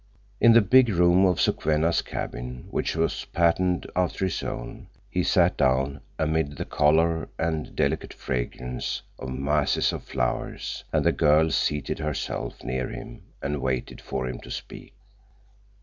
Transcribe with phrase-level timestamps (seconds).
[0.39, 5.57] In the "big room" of Sokwenna's cabin, which was patterned after his own, he sat
[5.57, 11.99] down amid the color and delicate fragrance of masses of flowers, and the girl seated
[11.99, 14.95] herself near him and waited for him to speak.